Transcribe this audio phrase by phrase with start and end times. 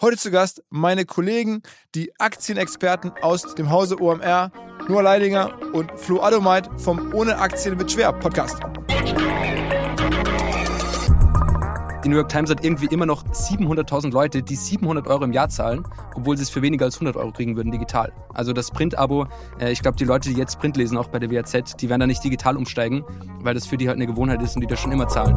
[0.00, 1.60] Heute zu Gast meine Kollegen,
[1.96, 4.52] die Aktienexperten aus dem Hause OMR,
[4.88, 8.60] Noah Leidinger und Flo Adomeit vom Ohne Aktien wird schwer Podcast.
[12.04, 15.48] Die New York Times hat irgendwie immer noch 700.000 Leute, die 700 Euro im Jahr
[15.48, 15.82] zahlen,
[16.14, 18.12] obwohl sie es für weniger als 100 Euro kriegen würden digital.
[18.32, 19.26] Also das Print-Abo,
[19.58, 21.98] äh, ich glaube, die Leute, die jetzt Print lesen, auch bei der WAZ, die werden
[21.98, 23.04] da nicht digital umsteigen,
[23.40, 25.36] weil das für die halt eine Gewohnheit ist und die das schon immer zahlen.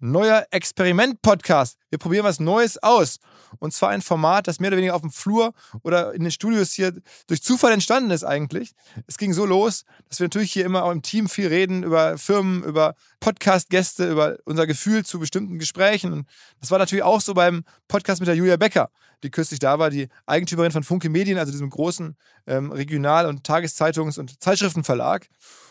[0.00, 1.76] Neuer Experiment-Podcast.
[1.90, 3.18] Wir probieren was Neues aus.
[3.58, 6.72] Und zwar ein Format, das mehr oder weniger auf dem Flur oder in den Studios
[6.72, 6.92] hier
[7.26, 8.72] durch Zufall entstanden ist eigentlich.
[9.06, 12.18] Es ging so los, dass wir natürlich hier immer auch im Team viel reden über
[12.18, 16.12] Firmen, über Podcast-Gäste, über unser Gefühl zu bestimmten Gesprächen.
[16.12, 16.28] Und
[16.60, 18.90] das war natürlich auch so beim Podcast mit der Julia Becker
[19.22, 23.46] die kürzlich da war, die Eigentümerin von Funke Medien, also diesem großen ähm, Regional- und
[23.46, 25.28] Tageszeitungs- und Zeitschriftenverlag.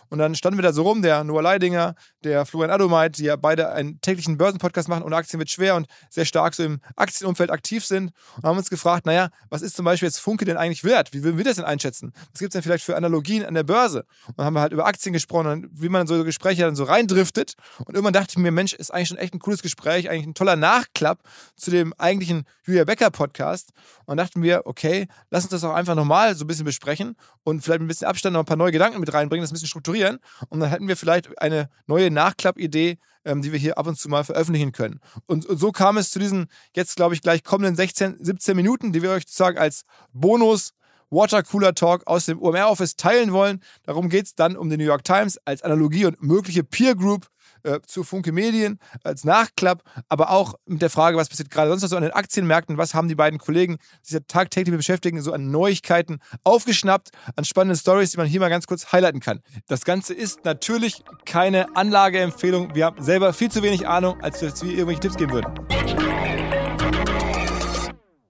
[0.10, 3.36] Und dann standen wir da so rum, der Noah Leidinger, der Florian Adomeit, die ja
[3.36, 7.52] beide einen täglichen Börsenpodcast machen und Aktien wird schwer und sehr stark so im Aktienumfeld
[7.52, 10.84] aktiv sind und haben uns gefragt, naja, was ist zum Beispiel jetzt Funke denn eigentlich
[10.84, 11.14] wert?
[11.14, 12.14] Wie würden wir das denn einschätzen?
[12.32, 14.05] Was gibt es denn vielleicht für Analogien an der Börse?
[14.27, 16.86] Und dann haben wir halt über Aktien gesprochen und wie man so Gespräche dann so
[16.86, 17.55] reindriftet.
[17.80, 20.34] Und irgendwann dachte ich mir, Mensch, ist eigentlich schon echt ein cooles Gespräch, eigentlich ein
[20.34, 21.20] toller Nachklapp
[21.55, 23.71] zu dem eigentlichen Julia Becker Podcast.
[24.05, 27.62] Und dachten wir, okay, lass uns das auch einfach nochmal so ein bisschen besprechen und
[27.62, 29.96] vielleicht ein bisschen Abstand noch ein paar neue Gedanken mit reinbringen, das ein bisschen strukturieren
[29.98, 33.98] strukturieren und dann hätten wir vielleicht eine neue Nachklappidee, ähm, die wir hier ab und
[33.98, 34.99] zu mal veröffentlichen können.
[35.26, 38.93] Und, und so kam es zu diesen jetzt, glaube ich, gleich kommenden 16, 17 Minuten,
[38.93, 40.73] die wir euch sozusagen als Bonus
[41.09, 43.62] Watercooler Talk aus dem OMR Office teilen wollen.
[43.84, 47.27] Darum geht es dann um die New York Times als Analogie und mögliche Peer Group
[47.68, 51.84] äh, zu Funke Medien als Nachklapp, aber auch mit der Frage, was passiert gerade sonst
[51.84, 55.21] noch so an den Aktienmärkten, was haben die beiden Kollegen, die sich tagtäglich mit beschäftigen,
[55.21, 59.41] so an Neuigkeiten aufgeschnappt, an spannenden Stories, die man hier mal ganz kurz highlighten kann.
[59.68, 62.74] Das Ganze ist natürlich keine Anlageempfehlung.
[62.74, 65.53] Wir haben selber viel zu wenig Ahnung, als dass wir irgendwelche Tipps geben würden.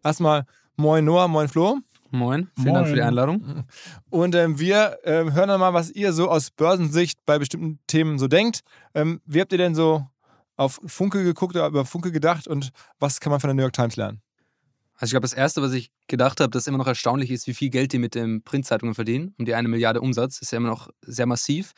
[0.03, 0.45] Erstmal
[0.75, 1.79] moin Noah, moin Flo.
[2.17, 2.73] Moin, vielen Moin.
[2.75, 3.65] Dank für die Einladung.
[4.09, 8.17] Und ähm, wir ähm, hören dann mal, was ihr so aus Börsensicht bei bestimmten Themen
[8.17, 8.61] so denkt.
[8.93, 10.05] Ähm, wie habt ihr denn so
[10.55, 13.73] auf Funke geguckt oder über Funke gedacht und was kann man von der New York
[13.73, 14.21] Times lernen?
[14.95, 17.53] Also ich glaube, das Erste, was ich gedacht habe, das immer noch erstaunlich ist, wie
[17.53, 19.35] viel Geld die mit den Printzeitungen verdienen.
[19.37, 21.73] Um die eine Milliarde Umsatz ist ja immer noch sehr massiv.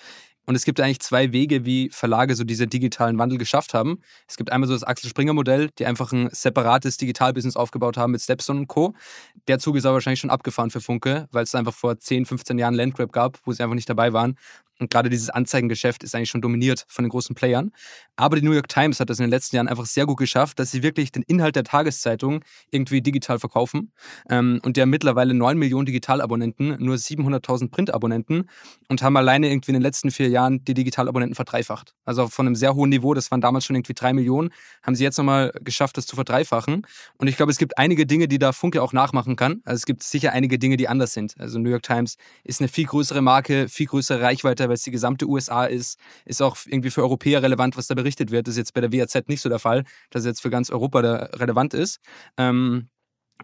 [0.49, 4.01] Und es gibt eigentlich zwei Wege, wie Verlage so diese digitalen Wandel geschafft haben.
[4.27, 8.13] Es gibt einmal so das Axel Springer Modell, die einfach ein separates Digitalbusiness aufgebaut haben
[8.13, 8.95] mit Stepstone und Co.
[9.47, 12.57] Der Zug ist aber wahrscheinlich schon abgefahren für Funke, weil es einfach vor 10, 15
[12.57, 14.39] Jahren Landgrab gab, wo sie einfach nicht dabei waren.
[14.79, 17.72] Und gerade dieses Anzeigengeschäft ist eigentlich schon dominiert von den großen Playern.
[18.16, 20.59] Aber die New York Times hat das in den letzten Jahren einfach sehr gut geschafft,
[20.59, 23.91] dass sie wirklich den Inhalt der Tageszeitung irgendwie digital verkaufen.
[24.29, 28.50] Ähm, und die haben mittlerweile 9 Millionen Digitalabonnenten, nur 700.000 Printabonnenten
[28.88, 31.94] und haben alleine irgendwie in den letzten vier Jahren die Digitalabonnenten verdreifacht.
[32.06, 34.51] Also von einem sehr hohen Niveau, das waren damals schon irgendwie 3 Millionen,
[34.84, 36.85] haben sie jetzt nochmal geschafft, das zu verdreifachen.
[37.17, 39.61] Und ich glaube, es gibt einige Dinge, die da Funke auch nachmachen kann.
[39.66, 41.35] Also es gibt sicher einige Dinge, die anders sind.
[41.40, 44.91] Also New York Times ist eine viel größere Marke, viel größere Reichweite weil es die
[44.91, 48.47] gesamte USA ist, ist auch irgendwie für Europäer relevant, was da berichtet wird.
[48.47, 50.69] Das ist jetzt bei der WAZ nicht so der Fall, dass es jetzt für ganz
[50.69, 52.00] Europa relevant ist.
[52.38, 52.90] Ähm,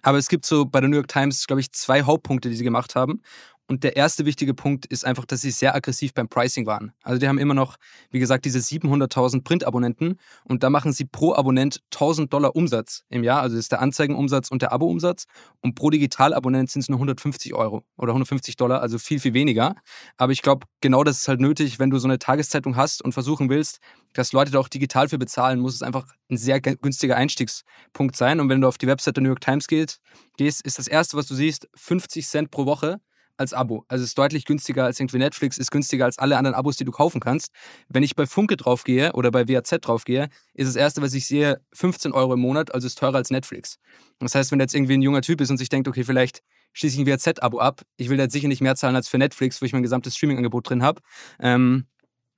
[0.02, 2.64] aber es gibt so bei der New York Times, glaube ich, zwei Hauptpunkte, die sie
[2.64, 3.22] gemacht haben.
[3.68, 6.92] Und der erste wichtige Punkt ist einfach, dass sie sehr aggressiv beim Pricing waren.
[7.02, 7.78] Also die haben immer noch,
[8.12, 13.24] wie gesagt, diese 700.000 Print-Abonnenten und da machen sie pro Abonnent 1000 Dollar Umsatz im
[13.24, 13.42] Jahr.
[13.42, 15.26] Also das ist der Anzeigenumsatz und der Abo-Umsatz.
[15.62, 19.76] Und pro Digitalabonnent sind es nur 150 Euro oder 150 Dollar, also viel, viel weniger.
[20.18, 23.14] Aber ich glaube, genau das ist halt nötig, wenn du so eine Tageszeitung hast und
[23.14, 23.80] versuchen willst,
[24.14, 28.40] dass Leute da auch digital für bezahlen, muss es einfach ein sehr günstiger Einstiegspunkt sein.
[28.40, 30.00] Und wenn du auf die Webseite der New York Times gehst,
[30.38, 33.00] ist das erste, was du siehst, 50 Cent pro Woche
[33.38, 33.85] als Abo.
[33.88, 36.85] Also es ist deutlich günstiger als irgendwie Netflix, ist günstiger als alle anderen Abos, die
[36.85, 37.51] du kaufen kannst.
[37.90, 41.62] Wenn ich bei Funke draufgehe oder bei WAZ draufgehe, ist das erste, was ich sehe,
[41.73, 43.78] 15 Euro im Monat, also ist teurer als Netflix.
[44.19, 46.41] Das heißt, wenn jetzt irgendwie ein junger Typ ist und sich denkt, okay, vielleicht
[46.73, 49.61] schließe ich ein WAZ-Abo ab, ich will jetzt sicher nicht mehr zahlen als für Netflix,
[49.61, 51.02] wo ich mein gesamtes Streaming-Angebot drin habe.
[51.40, 51.85] Ähm,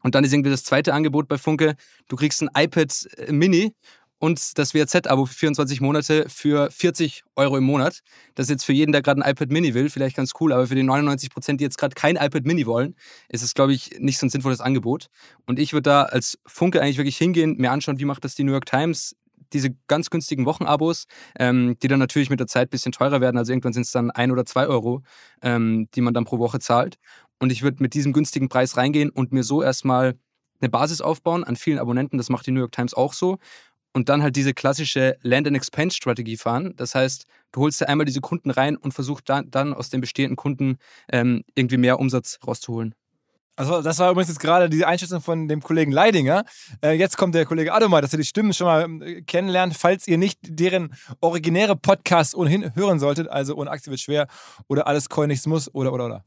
[0.04, 1.76] und dann ist irgendwie das zweite Angebot bei Funke,
[2.08, 3.74] du kriegst ein iPad äh, Mini
[4.20, 8.00] und das WZ-Abo für 24 Monate für 40 Euro im Monat.
[8.36, 10.68] Das ist jetzt für jeden, der gerade ein iPad Mini will, vielleicht ganz cool, aber
[10.68, 12.96] für die 99 Prozent, die jetzt gerade kein iPad Mini wollen,
[13.30, 15.08] ist es, glaube ich, nicht so ein sinnvolles Angebot.
[15.46, 18.44] Und ich würde da als Funke eigentlich wirklich hingehen, mir anschauen, wie macht das die
[18.44, 19.16] New York Times,
[19.54, 21.06] diese ganz günstigen Wochenabos,
[21.40, 23.38] ähm, die dann natürlich mit der Zeit ein bisschen teurer werden.
[23.38, 25.04] Also irgendwann sind es dann ein oder zwei Euro,
[25.42, 26.98] ähm, die man dann pro Woche zahlt.
[27.40, 30.16] Und ich würde mit diesem günstigen Preis reingehen und mir so erstmal
[30.60, 32.18] eine Basis aufbauen an vielen Abonnenten.
[32.18, 33.38] Das macht die New York Times auch so
[33.98, 36.76] und dann halt diese klassische Land-and-Expand-Strategie fahren.
[36.78, 40.02] Das heißt, du holst dir einmal diese Kunden rein und versuchst dann, dann aus den
[40.02, 40.78] bestehenden Kunden
[41.12, 42.94] ähm, irgendwie mehr Umsatz rauszuholen.
[43.56, 46.46] Also das war übrigens jetzt gerade die Einschätzung von dem Kollegen Leidinger.
[46.84, 50.08] Äh, jetzt kommt der Kollege Adomar, dass ihr die Stimmen schon mal äh, kennenlernt, falls
[50.08, 54.28] ihr nicht deren originäre Podcasts ohnehin hören solltet, also ohne Aktie wird schwer
[54.68, 56.24] oder alles Coin nichts muss oder oder oder.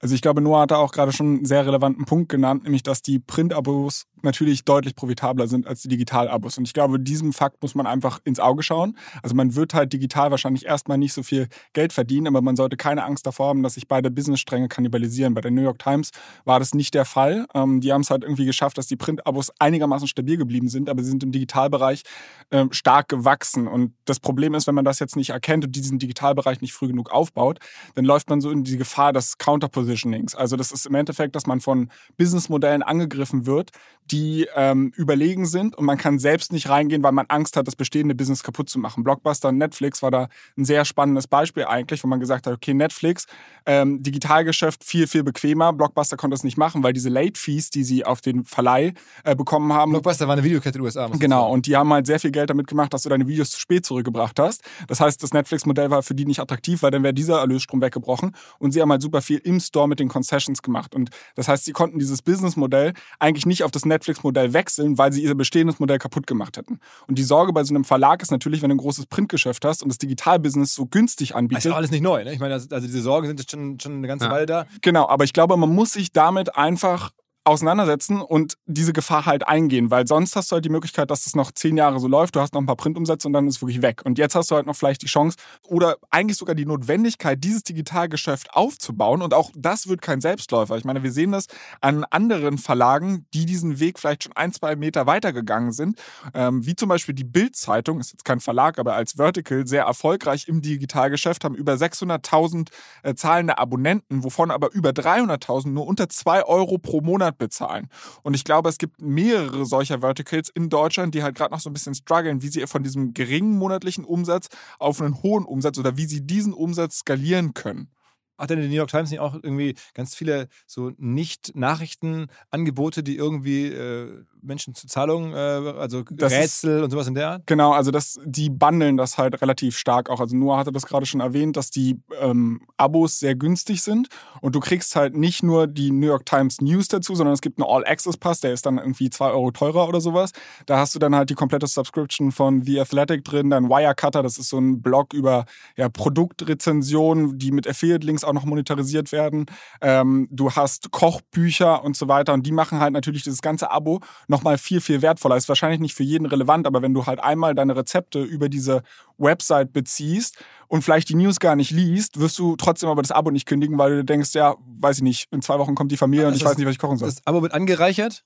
[0.00, 2.82] Also ich glaube, Noah hat da auch gerade schon einen sehr relevanten Punkt genannt, nämlich
[2.82, 6.58] dass die Print-Abos natürlich deutlich profitabler sind als die Digital-Abos.
[6.58, 8.96] Und ich glaube, diesem Fakt muss man einfach ins Auge schauen.
[9.22, 12.76] Also man wird halt digital wahrscheinlich erstmal nicht so viel Geld verdienen, aber man sollte
[12.76, 15.34] keine Angst davor haben, dass sich beide Business-Stränge kannibalisieren.
[15.34, 16.10] Bei der New York Times
[16.44, 17.46] war das nicht der Fall.
[17.54, 21.02] Ähm, die haben es halt irgendwie geschafft, dass die Print-Abos einigermaßen stabil geblieben sind, aber
[21.02, 22.02] sie sind im Digitalbereich
[22.50, 23.66] äh, stark gewachsen.
[23.66, 26.88] Und das Problem ist, wenn man das jetzt nicht erkennt und diesen Digitalbereich nicht früh
[26.88, 27.58] genug aufbaut,
[27.94, 30.34] dann läuft man so in die Gefahr des Counterpositionings.
[30.34, 33.70] Also das ist im Endeffekt, dass man von Businessmodellen angegriffen wird,
[34.12, 37.76] die ähm, überlegen sind und man kann selbst nicht reingehen, weil man Angst hat, das
[37.76, 39.04] bestehende Business kaputt zu machen.
[39.04, 40.28] Blockbuster und Netflix war da
[40.58, 43.26] ein sehr spannendes Beispiel eigentlich, wo man gesagt hat, okay, Netflix,
[43.64, 45.72] ähm, Digitalgeschäft viel, viel bequemer.
[45.72, 48.92] Blockbuster konnte das nicht machen, weil diese Late-Fees, die sie auf den Verleih
[49.24, 49.92] äh, bekommen haben.
[49.92, 51.06] Blockbuster war eine Videokette in den USA.
[51.06, 53.60] Genau, und die haben halt sehr viel Geld damit gemacht, dass du deine Videos zu
[53.60, 54.62] spät zurückgebracht hast.
[54.88, 58.36] Das heißt, das Netflix-Modell war für die nicht attraktiv, weil dann wäre dieser Erlösstrom weggebrochen.
[58.58, 60.94] Und sie haben halt super viel im Store mit den Concessions gemacht.
[60.94, 65.22] Und das heißt, sie konnten dieses Business-Modell eigentlich nicht auf das Netflix-Modell wechseln, weil sie
[65.22, 66.80] ihr bestehendes Modell kaputt gemacht hätten.
[67.06, 69.82] Und die Sorge bei so einem Verlag ist natürlich, wenn du ein großes Printgeschäft hast
[69.82, 71.64] und das Digital-Business so günstig anbietet.
[71.64, 72.24] Das ist alles nicht neu.
[72.24, 72.32] Ne?
[72.32, 74.32] Ich meine, also diese Sorgen sind jetzt schon, schon eine ganze Ja.
[74.32, 74.66] Weile da.
[74.80, 77.12] Genau, aber ich glaube, man muss sich damit einfach
[77.44, 81.34] auseinandersetzen und diese Gefahr halt eingehen, weil sonst hast du halt die Möglichkeit, dass das
[81.34, 83.62] noch zehn Jahre so läuft, du hast noch ein paar Printumsätze und dann ist es
[83.62, 84.02] wirklich weg.
[84.04, 85.36] Und jetzt hast du halt noch vielleicht die Chance
[85.66, 90.76] oder eigentlich sogar die Notwendigkeit, dieses Digitalgeschäft aufzubauen und auch das wird kein Selbstläufer.
[90.76, 91.46] Ich meine, wir sehen das
[91.80, 95.98] an anderen Verlagen, die diesen Weg vielleicht schon ein, zwei Meter weitergegangen sind,
[96.34, 100.46] ähm, wie zum Beispiel die Bild-Zeitung, ist jetzt kein Verlag, aber als Vertical sehr erfolgreich
[100.46, 102.68] im Digitalgeschäft, haben über 600.000
[103.02, 107.88] äh, zahlende Abonnenten, wovon aber über 300.000 nur unter 2 Euro pro Monat bezahlen.
[108.22, 111.70] Und ich glaube, es gibt mehrere solcher Verticals in Deutschland, die halt gerade noch so
[111.70, 114.48] ein bisschen strugglen, wie sie von diesem geringen monatlichen Umsatz
[114.78, 117.90] auf einen hohen Umsatz oder wie sie diesen Umsatz skalieren können.
[118.38, 123.66] Hat denn die New York Times nicht auch irgendwie ganz viele so Nicht-Nachrichten-Angebote, die irgendwie
[123.66, 125.36] äh, Menschen zu Zahlungen, äh,
[125.78, 127.42] also Das ist- Rätsel und sowas in der Art?
[127.46, 130.20] Genau, also das, die bundeln das halt relativ stark auch.
[130.20, 134.08] Also Noah hatte das gerade schon erwähnt, dass die ähm, Abos sehr günstig sind
[134.40, 137.58] und du kriegst halt nicht nur die New York Times News dazu, sondern es gibt
[137.60, 140.32] einen All-Access-Pass, der ist dann irgendwie 2 Euro teurer oder sowas.
[140.66, 144.38] Da hast du dann halt die komplette Subscription von The Athletic drin, dann Wirecutter, das
[144.38, 145.44] ist so ein Blog über
[145.76, 149.46] ja, Produktrezensionen, die mit Affiliate-Links auch noch monetarisiert werden.
[149.80, 154.00] Ähm, du hast Kochbücher und so weiter und die machen halt natürlich dieses ganze Abo
[154.32, 155.36] nochmal viel, viel wertvoller.
[155.36, 158.82] Ist wahrscheinlich nicht für jeden relevant, aber wenn du halt einmal deine Rezepte über diese
[159.18, 163.30] Website beziehst und vielleicht die News gar nicht liest, wirst du trotzdem aber das Abo
[163.30, 166.26] nicht kündigen, weil du denkst, ja, weiß ich nicht, in zwei Wochen kommt die Familie
[166.26, 167.08] und ich weiß nicht, was ich kochen soll.
[167.08, 168.24] Das Abo wird angereichert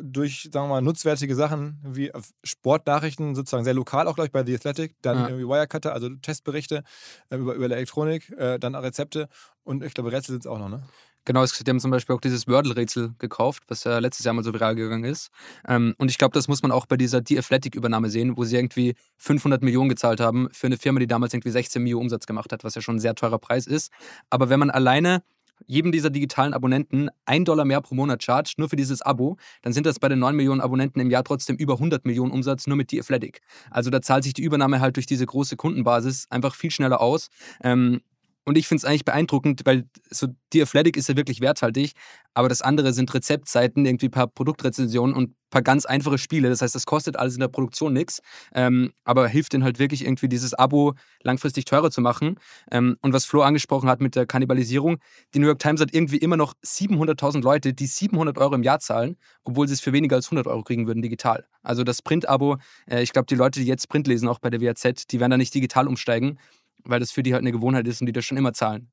[0.00, 4.32] durch, sagen wir mal, nutzwertige Sachen wie auf Sportnachrichten, sozusagen sehr lokal auch, glaube ich,
[4.32, 5.28] bei The Athletic, dann Ja.
[5.28, 6.84] irgendwie Wirecutter, also Testberichte
[7.30, 9.28] äh, über, über Elektronik, äh, dann auch Rezepte
[9.64, 10.82] und ich glaube, Rätsel sind es auch noch, ne?
[11.26, 14.54] Genau, die haben zum Beispiel auch dieses Wordle-Rätsel gekauft, was ja letztes Jahr mal so
[14.54, 15.30] viral gegangen ist.
[15.66, 18.54] Ähm, und ich glaube, das muss man auch bei dieser The Athletic-Übernahme sehen, wo sie
[18.54, 22.52] irgendwie 500 Millionen gezahlt haben für eine Firma, die damals irgendwie 16 Millionen Umsatz gemacht
[22.52, 23.90] hat, was ja schon ein sehr teurer Preis ist.
[24.30, 25.24] Aber wenn man alleine
[25.66, 29.72] jedem dieser digitalen Abonnenten ein Dollar mehr pro Monat chargt, nur für dieses Abo, dann
[29.72, 32.76] sind das bei den 9 Millionen Abonnenten im Jahr trotzdem über 100 Millionen Umsatz nur
[32.76, 33.40] mit The Athletic.
[33.70, 37.30] Also da zahlt sich die Übernahme halt durch diese große Kundenbasis einfach viel schneller aus.
[37.64, 38.00] Ähm,
[38.46, 41.92] und ich finde es eigentlich beeindruckend, weil so die Athletic ist ja wirklich werthaltig,
[42.32, 46.48] aber das andere sind Rezeptseiten, irgendwie ein paar Produktrezensionen und ein paar ganz einfache Spiele.
[46.48, 48.20] Das heißt, das kostet alles in der Produktion nichts,
[48.54, 52.38] ähm, aber hilft denen halt wirklich irgendwie dieses Abo langfristig teurer zu machen.
[52.70, 54.98] Ähm, und was Flo angesprochen hat mit der Kannibalisierung,
[55.34, 58.78] die New York Times hat irgendwie immer noch 700.000 Leute, die 700 Euro im Jahr
[58.78, 61.46] zahlen, obwohl sie es für weniger als 100 Euro kriegen würden digital.
[61.64, 64.60] Also das Print-Abo, äh, ich glaube, die Leute, die jetzt Print lesen, auch bei der
[64.60, 66.38] WAZ, die werden da nicht digital umsteigen,
[66.86, 68.90] weil das für die halt eine Gewohnheit ist und die das schon immer zahlen.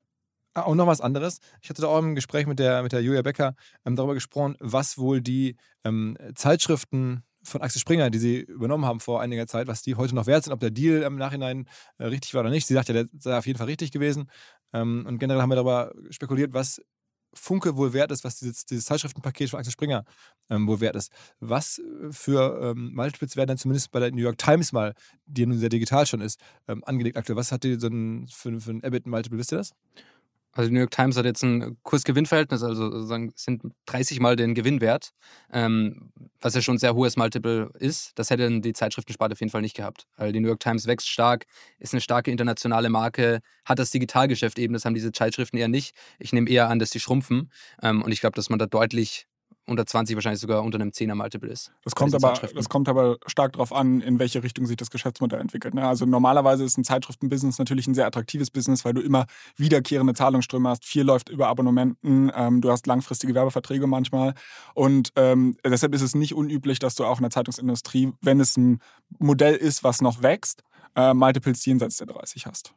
[0.54, 1.40] Ah, und noch was anderes.
[1.62, 4.56] Ich hatte da auch im Gespräch mit der, mit der Julia Becker ähm, darüber gesprochen,
[4.60, 9.66] was wohl die ähm, Zeitschriften von Axel Springer, die sie übernommen haben vor einiger Zeit,
[9.66, 12.50] was die heute noch wert sind, ob der Deal im Nachhinein äh, richtig war oder
[12.50, 12.66] nicht.
[12.66, 14.30] Sie sagt ja, der sei auf jeden Fall richtig gewesen.
[14.72, 16.80] Ähm, und generell haben wir darüber spekuliert, was
[17.34, 20.04] Funke wohl wert ist, was dieses, dieses Zeitschriftenpaket von Axel Springer
[20.50, 21.12] ähm, wohl wert ist.
[21.40, 24.94] Was äh, für ähm, Multiples werden dann zumindest bei der New York Times mal,
[25.26, 27.36] die nun sehr digital schon ist, ähm, angelegt aktuell?
[27.36, 29.38] Was hat die so ein, für, für ein EBIT-Multiple?
[29.38, 29.72] Wisst ihr das?
[30.54, 34.54] Also die New York Times hat jetzt ein Kursgewinnverhältnis, also sozusagen sind 30 Mal den
[34.54, 35.10] Gewinnwert,
[35.52, 38.12] ähm, was ja schon ein sehr hohes Multiple ist.
[38.14, 40.06] Das hätte die Zeitschriftensparte auf jeden Fall nicht gehabt.
[40.16, 41.46] Weil die New York Times wächst stark,
[41.80, 45.96] ist eine starke internationale Marke, hat das Digitalgeschäft eben, das haben diese Zeitschriften eher nicht.
[46.20, 47.50] Ich nehme eher an, dass sie schrumpfen.
[47.82, 49.26] Ähm, und ich glaube, dass man da deutlich
[49.66, 51.72] unter 20 wahrscheinlich sogar unter einem 10er Multiple ist.
[51.84, 55.40] Das kommt, aber, das kommt aber stark darauf an, in welche Richtung sich das Geschäftsmodell
[55.40, 55.74] entwickelt.
[55.74, 55.86] Ne?
[55.86, 60.68] Also normalerweise ist ein Zeitschriftenbusiness natürlich ein sehr attraktives Business, weil du immer wiederkehrende Zahlungsströme
[60.68, 60.84] hast.
[60.84, 64.34] Viel läuft über Abonnementen, ähm, du hast langfristige Werbeverträge manchmal.
[64.74, 68.56] Und ähm, deshalb ist es nicht unüblich, dass du auch in der Zeitungsindustrie, wenn es
[68.56, 68.80] ein
[69.18, 70.62] Modell ist, was noch wächst,
[70.94, 72.74] äh, Multiples jenseits der 30 hast.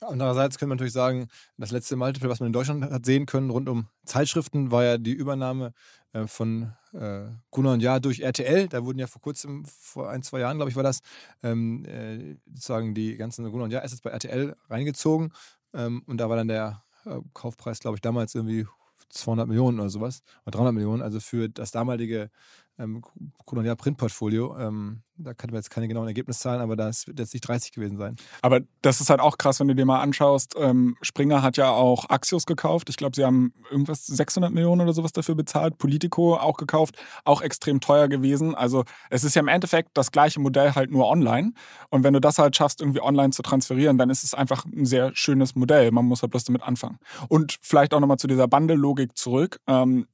[0.00, 1.28] Andererseits könnte man natürlich sagen,
[1.58, 4.98] das letzte Multiple, was man in Deutschland hat sehen können, rund um Zeitschriften, war ja
[4.98, 5.72] die Übernahme
[6.12, 8.68] äh, von äh, Gruner und Jahr durch RTL.
[8.68, 11.00] Da wurden ja vor kurzem, vor ein, zwei Jahren, glaube ich, war das,
[11.42, 15.32] ähm, äh, sozusagen die ganzen Gruner und Jahr Assets bei RTL reingezogen.
[15.74, 18.66] Ähm, und da war dann der äh, Kaufpreis, glaube ich, damals irgendwie
[19.08, 21.02] 200 Millionen oder sowas, oder 300 Millionen.
[21.02, 22.30] Also für das damalige
[22.78, 23.02] ähm,
[23.44, 24.56] Kolonial Printportfolio.
[24.58, 27.96] Ähm, da kann man jetzt keine genauen Ergebniszahlen, aber das wird jetzt nicht 30 gewesen
[27.96, 28.16] sein.
[28.40, 30.54] Aber das ist halt auch krass, wenn du dir mal anschaust.
[30.58, 32.88] Ähm, Springer hat ja auch Axios gekauft.
[32.88, 35.78] Ich glaube, sie haben irgendwas 600 Millionen oder sowas dafür bezahlt.
[35.78, 38.54] Politico auch gekauft, auch extrem teuer gewesen.
[38.54, 41.52] Also es ist ja im Endeffekt das gleiche Modell halt nur online.
[41.90, 44.86] Und wenn du das halt schaffst, irgendwie online zu transferieren, dann ist es einfach ein
[44.86, 45.90] sehr schönes Modell.
[45.92, 46.98] Man muss halt bloß damit anfangen.
[47.28, 49.60] Und vielleicht auch nochmal zu dieser Bundle-Logik zurück.
[49.66, 50.06] Ähm,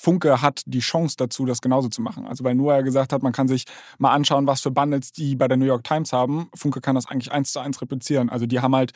[0.00, 2.26] Funke hat die Chance dazu, das genauso zu machen.
[2.26, 3.64] Also weil Noah gesagt hat, man kann sich
[3.98, 6.48] mal anschauen, was für Bundles die bei der New York Times haben.
[6.54, 8.30] Funke kann das eigentlich eins zu eins replizieren.
[8.30, 8.92] Also die haben halt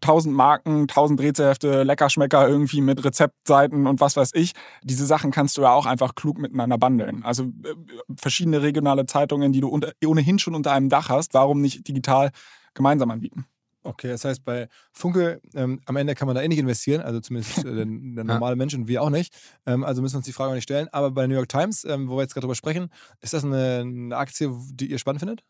[0.00, 4.52] tausend Marken, tausend Brezelhefte, Leckerschmecker irgendwie mit Rezeptseiten und was weiß ich.
[4.82, 7.24] Diese Sachen kannst du ja auch einfach klug miteinander bundeln.
[7.24, 7.74] Also äh,
[8.16, 12.30] verschiedene regionale Zeitungen, die du ohnehin schon unter einem Dach hast, warum nicht digital
[12.74, 13.46] gemeinsam anbieten?
[13.82, 17.20] Okay, das heißt, bei Funke, ähm, am Ende kann man da eh nicht investieren, also
[17.20, 19.34] zumindest äh, der, der, normale Mensch und wir auch nicht.
[19.66, 20.88] Ähm, also müssen wir uns die Frage auch nicht stellen.
[20.92, 23.44] Aber bei der New York Times, ähm, wo wir jetzt gerade drüber sprechen, ist das
[23.44, 25.42] eine, eine Aktie, die ihr spannend findet?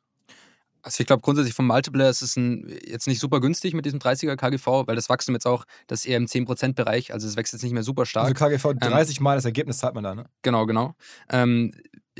[0.83, 3.99] Also ich glaube grundsätzlich vom Multiple ist es ein, jetzt nicht super günstig mit diesem
[3.99, 7.53] 30er KGV, weil das Wachstum jetzt auch, das ist eher im 10%-Bereich, also es wächst
[7.53, 8.25] jetzt nicht mehr super stark.
[8.25, 10.25] Also KGV 30 ähm, Mal das Ergebnis zahlt man da, ne?
[10.43, 10.95] Genau, genau.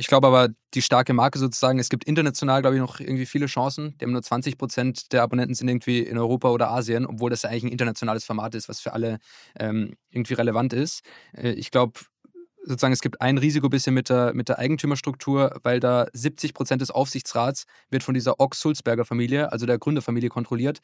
[0.01, 3.45] Ich glaube aber, die starke Marke sozusagen, es gibt international, glaube ich, noch irgendwie viele
[3.45, 3.99] Chancen.
[3.99, 7.43] Die haben nur 20 Prozent der Abonnenten sind irgendwie in Europa oder Asien, obwohl das
[7.43, 9.19] ja eigentlich ein internationales Format ist, was für alle
[9.59, 11.03] ähm, irgendwie relevant ist.
[11.37, 12.01] Äh, ich glaube,
[12.65, 16.83] sozusagen, es gibt ein Risiko bisschen mit der, mit der Eigentümerstruktur, weil da 70 Prozent
[16.83, 20.81] des Aufsichtsrats wird von dieser Ochs-Sulzberger Familie, also der Gründerfamilie, kontrolliert.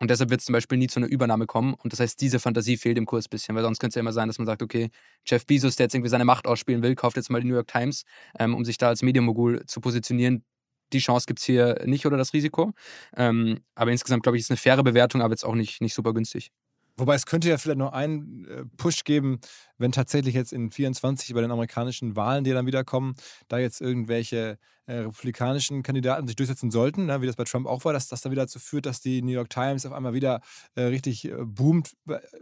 [0.00, 1.74] Und deshalb wird es zum Beispiel nie zu einer Übernahme kommen.
[1.74, 4.00] Und das heißt, diese Fantasie fehlt im Kurs ein bisschen, weil sonst könnte es ja
[4.00, 4.90] immer sein, dass man sagt, okay,
[5.26, 7.68] Jeff Bezos, der jetzt irgendwie seine Macht ausspielen will, kauft jetzt mal die New York
[7.68, 8.04] Times,
[8.38, 10.44] ähm, um sich da als Medienmogul zu positionieren.
[10.92, 12.72] Die Chance gibt es hier nicht oder das Risiko.
[13.16, 16.14] Ähm, aber insgesamt, glaube ich, ist eine faire Bewertung, aber jetzt auch nicht, nicht super
[16.14, 16.50] günstig.
[16.98, 19.40] Wobei es könnte ja vielleicht noch einen äh, Push geben,
[19.78, 23.14] wenn tatsächlich jetzt in 24 bei den amerikanischen Wahlen, die dann wieder kommen,
[23.48, 27.84] da jetzt irgendwelche äh, republikanischen Kandidaten sich durchsetzen sollten, ne, wie das bei Trump auch
[27.84, 30.40] war, dass das dann wieder dazu führt, dass die New York Times auf einmal wieder
[30.76, 31.92] äh, richtig äh, boomt.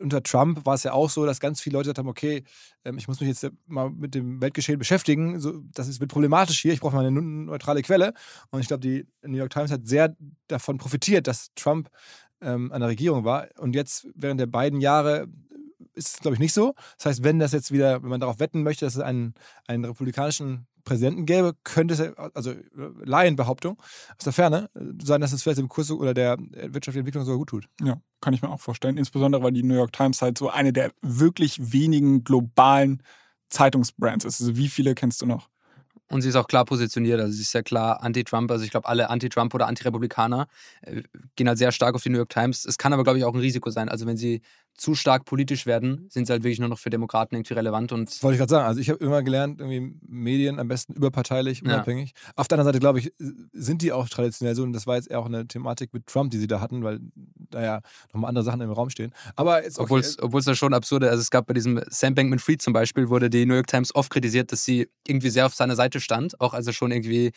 [0.01, 2.45] Unter Trump war es ja auch so, dass ganz viele Leute gesagt haben, okay,
[2.85, 6.61] ähm, ich muss mich jetzt mal mit dem Weltgeschehen beschäftigen, so, das ist, wird problematisch
[6.61, 8.15] hier, ich brauche mal eine neutrale Quelle.
[8.51, 11.91] Und ich glaube, die New York Times hat sehr davon profitiert, dass Trump
[12.41, 13.49] ähm, an der Regierung war.
[13.59, 15.29] Und jetzt während der beiden Jahre
[15.95, 16.75] ist es, glaube ich, nicht so.
[16.99, 19.35] Das heißt, wenn das jetzt wieder, wenn man darauf wetten möchte, dass es einen,
[19.67, 22.55] einen republikanischen Präsidenten gäbe, könnte es, also
[23.05, 23.79] Laienbehauptung
[24.17, 24.71] aus der Ferne,
[25.03, 27.69] sein, dass es vielleicht dem Kurs oder der wirtschaftlichen Entwicklung sogar gut tut.
[27.83, 28.97] Ja, kann ich mir auch vorstellen.
[28.97, 33.03] Insbesondere, weil die New York Times halt so eine der wirklich wenigen globalen
[33.49, 34.41] Zeitungsbrands ist.
[34.41, 35.49] Also wie viele kennst du noch?
[36.09, 37.21] Und sie ist auch klar positioniert.
[37.21, 38.51] Also sie ist ja klar anti-Trump.
[38.51, 40.47] Also ich glaube, alle Anti-Trump oder Anti-Republikaner
[40.83, 41.03] äh,
[41.35, 42.65] gehen halt sehr stark auf die New York Times.
[42.65, 43.89] Es kann aber, glaube ich, auch ein Risiko sein.
[43.89, 44.41] Also wenn sie
[44.77, 47.93] zu stark politisch werden, sind sie halt wirklich nur noch für Demokraten irgendwie relevant.
[47.93, 48.67] Und das wollte ich gerade sagen.
[48.67, 52.13] Also ich habe immer gelernt, irgendwie Medien am besten überparteilich, unabhängig.
[52.15, 52.33] Ja.
[52.37, 53.13] Auf der anderen Seite, glaube ich,
[53.53, 54.63] sind die auch traditionell so.
[54.63, 57.01] Und das war jetzt eher auch eine Thematik mit Trump, die sie da hatten, weil
[57.51, 57.81] da ja
[58.13, 59.13] nochmal andere Sachen im Raum stehen.
[59.35, 62.73] Aber jetzt Obwohl es da schon absurde, also es gab bei diesem Sam Bankman-Fried zum
[62.73, 66.01] Beispiel, wurde die New York Times oft kritisiert, dass sie irgendwie sehr auf seiner Seite
[66.01, 67.33] stand, auch als er schon irgendwie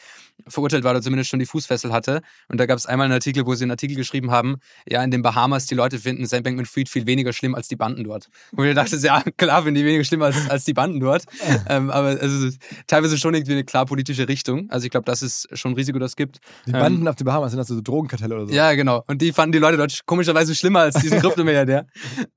[0.48, 2.22] verurteilt war oder zumindest schon die Fußfessel hatte.
[2.48, 5.12] Und da gab es einmal einen Artikel, wo sie einen Artikel geschrieben haben, ja, in
[5.12, 8.29] den Bahamas die Leute finden Sam Bankman-Fried viel weniger schlimm als die Banden dort.
[8.51, 11.24] Wo ich dachte, ja, klar finden die weniger schlimm als, als die Banden dort.
[11.69, 12.50] ähm, aber also,
[12.88, 14.69] teilweise schon irgendwie eine klar politische Richtung.
[14.69, 16.39] Also ich glaube, das ist schon ein Risiko, das es gibt.
[16.65, 18.53] Die Banden ähm, auf den Bahamas sind das so Drogenkartelle oder so.
[18.53, 19.03] Ja, genau.
[19.07, 21.86] Und die fanden die Leute dort komischerweise schlimmer als diesen Kryptomilliardär.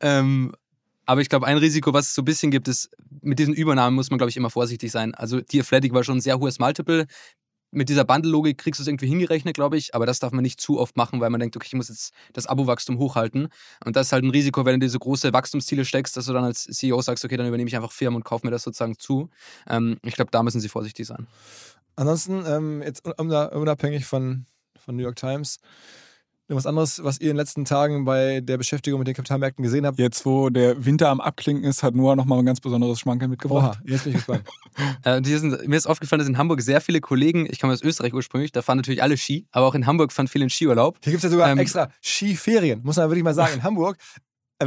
[0.01, 0.53] ähm,
[1.05, 2.89] aber ich glaube, ein Risiko, was es so ein bisschen gibt, ist,
[3.23, 5.15] mit diesen Übernahmen muss man, glaube ich, immer vorsichtig sein.
[5.15, 7.07] Also, die Athletic war schon ein sehr hohes Multiple
[7.73, 10.61] mit dieser Bundle-Logik kriegst du es irgendwie hingerechnet, glaube ich, aber das darf man nicht
[10.61, 13.49] zu oft machen, weil man denkt, okay, ich muss jetzt das Abo-Wachstum hochhalten.
[13.85, 16.45] Und das ist halt ein Risiko, wenn du diese große Wachstumsziele steckst, dass du dann
[16.45, 19.31] als CEO sagst, okay, dann übernehme ich einfach Firmen und kaufe mir das sozusagen zu.
[19.67, 21.26] Ähm, ich glaube, da müssen sie vorsichtig sein.
[21.97, 24.47] Ansonsten, ähm, jetzt unabhängig von,
[24.79, 25.59] von New York Times,
[26.57, 29.87] was anderes, was ihr in den letzten Tagen bei der Beschäftigung mit den Kapitalmärkten gesehen
[29.87, 29.99] habt?
[29.99, 33.79] Jetzt, wo der Winter am Abklingen ist, hat Noah nochmal ein ganz besonderes Schmankerl mitgebracht.
[33.79, 34.45] Oha, jetzt bin ich gespannt.
[35.05, 38.15] äh, sind, mir ist aufgefallen, dass in Hamburg sehr viele Kollegen, ich komme aus Österreich
[38.15, 40.99] ursprünglich, da fahren natürlich alle Ski, aber auch in Hamburg fahren viele in Skiurlaub.
[41.03, 43.55] Hier gibt es ja sogar ähm, extra Skiferien, muss man wirklich mal sagen.
[43.55, 43.97] In Hamburg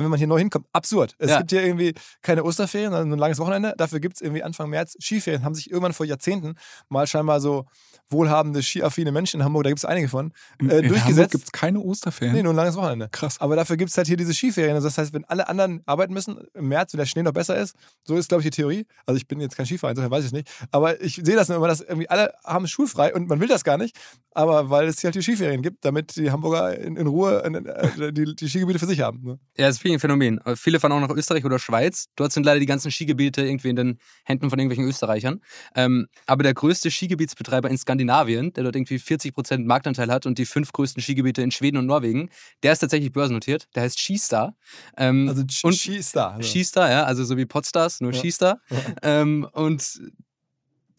[0.01, 1.15] wenn man hier neu hinkommt, absurd.
[1.17, 1.39] Es ja.
[1.39, 3.73] gibt hier irgendwie keine Osterferien, sondern ein langes Wochenende.
[3.77, 5.43] Dafür gibt es irgendwie Anfang März Skiferien.
[5.43, 6.55] Haben sich irgendwann vor Jahrzehnten
[6.89, 7.65] mal scheinbar so
[8.09, 11.31] wohlhabende, skiaffine Menschen in Hamburg, da gibt es einige von, äh, in, durchgesetzt.
[11.31, 12.35] gibt es keine Osterferien?
[12.35, 13.09] Nee, nur ein langes Wochenende.
[13.11, 13.39] Krass.
[13.41, 14.75] Aber dafür gibt es halt hier diese Skiferien.
[14.75, 17.57] Also das heißt, wenn alle anderen arbeiten müssen, im März, wenn der Schnee noch besser
[17.57, 18.85] ist, so ist, glaube ich, die Theorie.
[19.05, 20.49] Also ich bin jetzt kein Skifahrer, insofern weiß ich es nicht.
[20.71, 23.77] Aber ich sehe das immer, dass irgendwie alle haben schulfrei und man will das gar
[23.77, 23.97] nicht.
[24.31, 28.11] Aber weil es hier halt die Skiferien gibt, damit die Hamburger in, in Ruhe äh,
[28.11, 29.21] die, die, Skigebiete für sich haben.
[29.23, 29.39] Ne?
[29.57, 30.39] Ja, das ist ein Phänomen.
[30.55, 32.07] Viele fahren auch nach Österreich oder Schweiz.
[32.15, 35.41] Dort sind leider die ganzen Skigebiete irgendwie in den Händen von irgendwelchen Österreichern.
[35.75, 40.37] Ähm, aber der größte Skigebietsbetreiber in Skandinavien, der dort irgendwie 40 Prozent Marktanteil hat und
[40.37, 42.29] die fünf größten Skigebiete in Schweden und Norwegen,
[42.63, 43.67] der ist tatsächlich börsennotiert.
[43.75, 44.55] Der heißt Skistar.
[44.97, 46.33] Ähm, also Skistar.
[46.35, 46.49] Also.
[46.49, 48.19] Skistar, ja, also so wie Podstars, nur ja.
[48.19, 48.61] Skistar.
[48.69, 49.21] Ja.
[49.21, 49.99] Ähm, und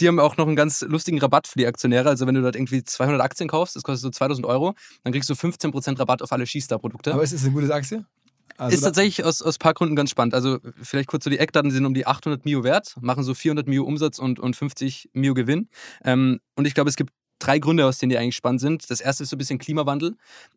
[0.01, 2.09] die haben auch noch einen ganz lustigen Rabatt für die Aktionäre.
[2.09, 4.75] Also wenn du dort irgendwie 200 Aktien kaufst, das kostet so 2000 Euro,
[5.05, 7.15] dann kriegst du 15% Rabatt auf alle Skistar-Produkte.
[7.15, 8.05] Aber ist es eine gute Aktie?
[8.57, 10.35] Also ist tatsächlich aus, aus ein paar Gründen ganz spannend.
[10.35, 13.67] Also vielleicht kurz so die Eckdaten, sind um die 800 Mio wert, machen so 400
[13.67, 15.69] Mio Umsatz und, und 50 Mio Gewinn.
[16.05, 18.91] Ähm, und ich glaube, es gibt drei Gründe, aus denen die eigentlich spannend sind.
[18.91, 20.17] Das erste ist so ein bisschen Klimawandel,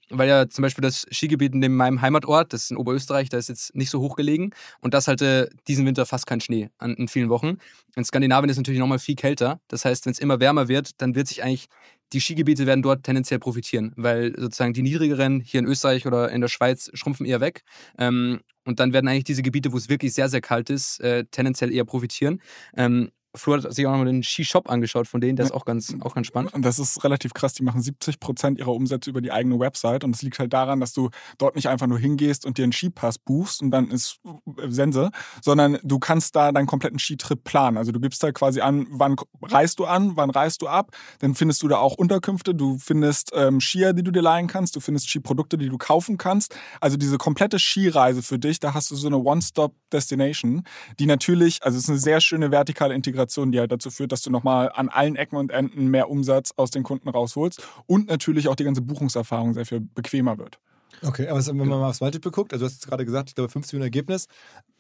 [0.10, 3.50] weil ja zum Beispiel das Skigebiet in meinem Heimatort, das ist in Oberösterreich, da ist
[3.50, 7.08] jetzt nicht so hoch gelegen und das hatte diesen Winter fast kein Schnee an, in
[7.08, 7.58] vielen Wochen.
[7.96, 9.60] In Skandinavien ist es natürlich nochmal viel kälter.
[9.68, 11.68] Das heißt, wenn es immer wärmer wird, dann wird sich eigentlich
[12.14, 16.42] die Skigebiete werden dort tendenziell profitieren, weil sozusagen die niedrigeren hier in Österreich oder in
[16.42, 17.64] der Schweiz schrumpfen eher weg.
[17.98, 21.26] Ähm, und dann werden eigentlich diese Gebiete, wo es wirklich sehr, sehr kalt ist, äh,
[21.32, 22.42] tendenziell eher profitieren.
[22.76, 25.96] Ähm, Flo hat sich auch nochmal den Skishop angeschaut von denen, der ist auch ganz,
[26.02, 26.54] auch ganz spannend.
[26.54, 27.54] Und das ist relativ krass.
[27.54, 30.04] Die machen 70 Prozent ihrer Umsätze über die eigene Website.
[30.04, 32.74] Und das liegt halt daran, dass du dort nicht einfach nur hingehst und dir einen
[32.74, 34.20] Skipass buchst und dann ist
[34.58, 35.12] äh, Sense,
[35.44, 37.78] sondern du kannst da deinen kompletten Skitrip planen.
[37.78, 40.96] Also du gibst da quasi an, wann reist du an, wann reist du ab.
[41.20, 42.56] Dann findest du da auch Unterkünfte.
[42.56, 44.76] Du findest ähm, Skier, die du dir leihen kannst.
[44.76, 46.56] Du findest Skiprodukte, die du kaufen kannst.
[46.82, 50.64] Also diese komplette Skireise für dich, da hast du so eine One-Stop-Destination,
[50.98, 54.12] die natürlich, also es ist eine sehr schöne vertikale Integration Integration, die halt dazu führt,
[54.12, 58.08] dass du nochmal an allen Ecken und Enden mehr Umsatz aus den Kunden rausholst und
[58.08, 60.60] natürlich auch die ganze Buchungserfahrung sehr viel bequemer wird.
[61.02, 63.36] Okay, aber wenn man mal aufs Multiple guckt, also du hast jetzt gerade gesagt, ich
[63.36, 64.28] glaube 50 Millionen Ergebnis,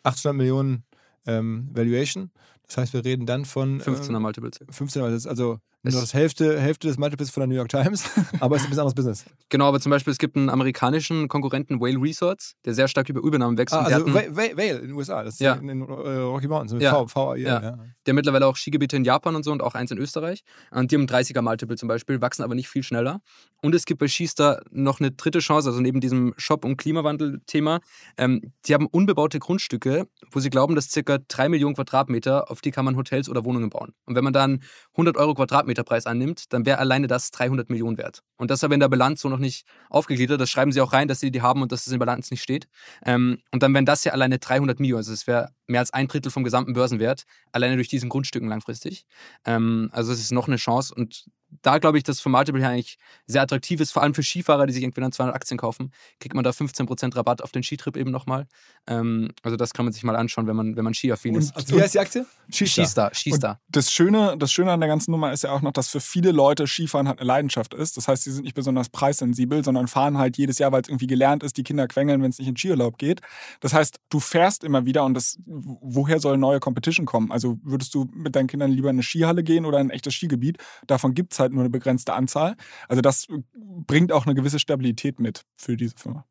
[0.04, 0.84] 800 Millionen
[1.28, 2.32] ähm, Valuation.
[2.70, 3.82] Das heißt, wir reden dann von.
[3.82, 4.62] 15er ähm, Multiples.
[4.62, 8.04] 15er Multiples, also nur das Hälfte, Hälfte des Multiples von der New York Times,
[8.42, 9.26] aber es ist ein bisschen anderes Business.
[9.48, 13.22] Genau, aber zum Beispiel, es gibt einen amerikanischen Konkurrenten, Whale Resorts, der sehr stark über
[13.22, 13.74] Übernahmen wächst.
[13.74, 15.54] Ah, also hatten, Whale in den USA, das ist ja.
[15.54, 17.08] in den äh, Rocky Mountains, ja.
[17.08, 17.62] V, ja.
[17.62, 17.78] ja.
[18.06, 20.44] Der mittlerweile auch Skigebiete in Japan und so und auch eins in Österreich.
[20.72, 23.22] Und die haben 30er Multiple zum Beispiel, wachsen aber nicht viel schneller.
[23.62, 27.80] Und es gibt bei Skistar noch eine dritte Chance, also neben diesem Shop- und Klimawandel-Thema.
[28.18, 32.72] Ähm, die haben unbebaute Grundstücke, wo sie glauben, dass circa 3 Millionen Quadratmeter, auf die
[32.72, 33.94] kann man Hotels oder Wohnungen bauen.
[34.06, 38.22] Und wenn man dann 100 Euro Quadratmeterpreis annimmt, dann wäre alleine das 300 Millionen wert.
[38.38, 40.40] Und das aber in der Bilanz so noch nicht aufgegliedert.
[40.40, 42.32] Das schreiben sie auch rein, dass sie die haben und dass es in der Bilanz
[42.32, 42.68] nicht steht.
[43.06, 45.00] Ähm, und dann wären das ja alleine 300 Millionen.
[45.00, 49.06] Also es wäre mehr als ein Drittel vom gesamten Börsenwert, alleine durch diesen Grundstücken langfristig.
[49.46, 50.94] Ähm, also es ist noch eine Chance.
[50.96, 51.26] Und
[51.62, 54.68] da glaube ich, dass vom Multiple her eigentlich sehr attraktiv ist, vor allem für Skifahrer,
[54.68, 57.98] die sich irgendwie dann 200 Aktien kaufen, kriegt man da 15% Rabatt auf den Skitrip
[57.98, 58.48] eben nochmal.
[58.88, 61.56] Ähm, also das kann man sich mal anschauen, wenn man, wenn man Skiaffin ist.
[61.56, 62.26] Also wie heißt die Aktie?
[62.52, 63.14] Skistar.
[63.14, 63.60] Skistar.
[63.70, 66.32] Das Schöne, das Schöne an der ganzen Nummer ist ja auch noch, dass für viele
[66.32, 67.98] Leute Skifahren halt eine Leidenschaft ist.
[67.98, 71.08] Das heißt, sie sind nicht besonders preissensibel, sondern fahren halt jedes Jahr, weil es irgendwie
[71.08, 73.22] gelernt ist, die Kinder quengeln, wenn es nicht in Skiurlaub geht.
[73.60, 77.32] Das heißt, du fährst immer wieder und das, woher soll neue Competition kommen?
[77.32, 80.14] Also würdest du mit deinen Kindern lieber in eine Skihalle gehen oder in ein echtes
[80.14, 80.58] Skigebiet?
[80.88, 82.56] Davon gibt es halt nur eine begrenzte Anzahl.
[82.88, 86.26] Also das bringt auch eine gewisse Stabilität mit für diese Firma.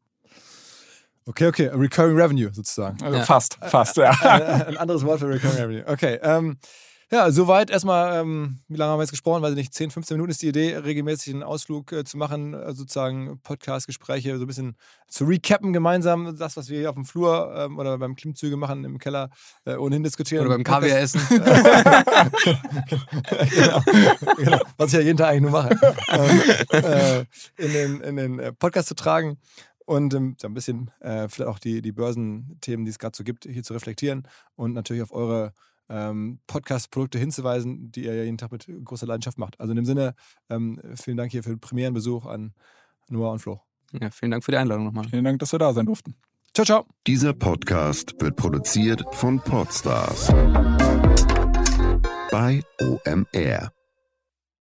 [1.26, 3.02] Okay, okay, Recurring Revenue sozusagen.
[3.02, 3.24] Also ja.
[3.24, 4.10] fast, fast, ja.
[4.66, 5.84] Ein anderes Wort für Recurring Revenue.
[5.86, 6.58] Okay, ähm,
[7.10, 9.42] ja, soweit erstmal, ähm, wie lange haben wir jetzt gesprochen?
[9.42, 12.52] Weiß ich nicht, 10, 15 Minuten ist die Idee, regelmäßig einen Ausflug äh, zu machen,
[12.52, 14.76] äh, sozusagen Podcast-Gespräche, so ein bisschen
[15.08, 18.84] zu recappen gemeinsam, das, was wir hier auf dem Flur ähm, oder beim Klimmzüge machen
[18.84, 19.30] im Keller,
[19.64, 20.46] äh, ohnehin diskutieren.
[20.46, 21.22] Oder beim Kaviar essen.
[23.54, 23.82] genau,
[24.36, 25.78] genau, was ich ja jeden Tag eigentlich nur mache.
[26.10, 26.42] Ähm,
[26.72, 27.24] äh,
[27.56, 29.38] in den, in den äh, Podcast zu tragen
[29.86, 33.44] und ähm, ein bisschen äh, vielleicht auch die, die Börsenthemen, die es gerade so gibt,
[33.44, 35.54] hier zu reflektieren und natürlich auf eure
[35.88, 39.59] ähm, Podcast-Produkte hinzuweisen, die ihr ja jeden Tag mit großer Leidenschaft macht.
[39.61, 40.14] Also in dem Sinne,
[40.51, 42.53] ähm, vielen Dank hier für den Premierenbesuch an
[43.09, 43.61] Noah und Flo.
[43.92, 45.09] Ja, vielen Dank für die Einladung nochmal.
[45.09, 46.14] Vielen Dank, dass wir da sein durften.
[46.55, 46.87] Ciao, ciao.
[47.07, 50.29] Dieser Podcast wird produziert von Podstars
[52.31, 53.77] bei OMR.